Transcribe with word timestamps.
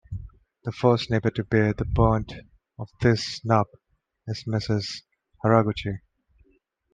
The 0.63 0.71
first 0.71 1.11
neighbor 1.11 1.29
to 1.29 1.43
bear 1.43 1.73
the 1.73 1.85
brunt 1.85 2.33
of 2.79 2.89
this 3.01 3.23
snub 3.35 3.67
is 4.27 4.45
Mrs 4.47 5.03
Haraguchi. 5.45 5.99